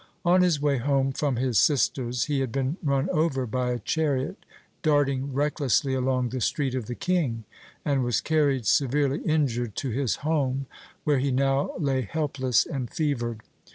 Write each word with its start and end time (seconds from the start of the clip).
On 0.25 0.41
his 0.41 0.59
way 0.59 0.79
home 0.79 1.11
from 1.11 1.35
his 1.35 1.59
sister's 1.59 2.23
he 2.23 2.39
had 2.39 2.51
been 2.51 2.77
run 2.81 3.07
over 3.11 3.45
by 3.45 3.69
a 3.69 3.77
chariot 3.77 4.45
darting 4.81 5.31
recklessly 5.31 5.93
along 5.93 6.29
the 6.29 6.41
Street 6.41 6.73
of 6.73 6.87
the 6.87 6.95
King, 6.95 7.43
and 7.85 8.03
was 8.03 8.19
carried, 8.19 8.65
severely 8.65 9.19
injured, 9.19 9.75
to 9.75 9.91
his 9.91 10.15
home, 10.25 10.65
where 11.03 11.19
he 11.19 11.29
now 11.29 11.73
lay 11.77 12.01
helpless 12.01 12.65
and 12.65 12.89
fevered. 12.89 13.41